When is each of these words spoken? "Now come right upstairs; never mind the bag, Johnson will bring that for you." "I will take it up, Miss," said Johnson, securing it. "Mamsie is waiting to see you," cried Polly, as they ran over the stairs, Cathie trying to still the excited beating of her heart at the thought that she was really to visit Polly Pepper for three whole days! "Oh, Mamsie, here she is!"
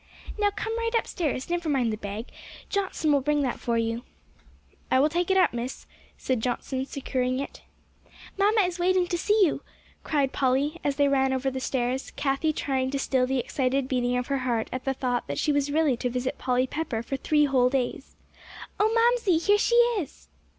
"Now 0.35 0.49
come 0.49 0.75
right 0.79 0.95
upstairs; 0.97 1.47
never 1.47 1.69
mind 1.69 1.93
the 1.93 1.95
bag, 1.95 2.29
Johnson 2.69 3.11
will 3.11 3.21
bring 3.21 3.41
that 3.41 3.59
for 3.59 3.77
you." 3.77 4.01
"I 4.89 4.99
will 4.99 5.09
take 5.09 5.29
it 5.29 5.37
up, 5.37 5.53
Miss," 5.53 5.85
said 6.17 6.41
Johnson, 6.41 6.87
securing 6.87 7.37
it. 7.39 7.61
"Mamsie 8.35 8.63
is 8.65 8.79
waiting 8.79 9.05
to 9.05 9.15
see 9.15 9.45
you," 9.45 9.61
cried 10.03 10.31
Polly, 10.33 10.79
as 10.83 10.95
they 10.95 11.07
ran 11.07 11.31
over 11.31 11.51
the 11.51 11.59
stairs, 11.59 12.09
Cathie 12.15 12.51
trying 12.51 12.89
to 12.89 12.97
still 12.97 13.27
the 13.27 13.37
excited 13.37 13.87
beating 13.87 14.17
of 14.17 14.25
her 14.25 14.39
heart 14.39 14.69
at 14.73 14.85
the 14.85 14.95
thought 14.95 15.27
that 15.27 15.37
she 15.37 15.51
was 15.51 15.71
really 15.71 15.95
to 15.97 16.09
visit 16.09 16.39
Polly 16.39 16.65
Pepper 16.65 17.03
for 17.03 17.15
three 17.15 17.45
whole 17.45 17.69
days! 17.69 18.15
"Oh, 18.79 18.91
Mamsie, 18.95 19.37
here 19.37 19.59
she 19.59 19.75
is!" 19.99 20.29